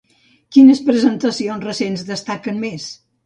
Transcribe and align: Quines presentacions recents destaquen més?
Quines 0.55 0.79
presentacions 0.87 1.67
recents 1.69 2.05
destaquen 2.09 2.61
més? 2.67 2.89